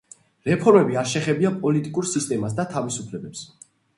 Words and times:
რეფორმები 0.47 0.97
არ 1.01 1.09
შეხებია 1.11 1.51
პოლიტიკურ 1.65 2.09
სისტემას 2.13 2.57
და 2.61 2.65
თავისუფლებებს. 2.75 3.47